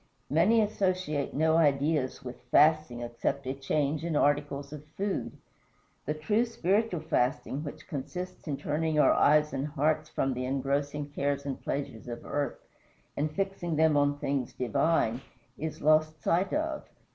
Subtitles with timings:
[0.31, 5.37] Many associate no ideas with "fasting" except a change in articles of food.
[6.07, 11.09] The true spiritual fasting, which consists in turning our eyes and hearts from the engrossing
[11.11, 12.57] cares and pleasures of earth
[13.15, 15.21] and fixing them on things divine,
[15.55, 16.83] is lost sight of.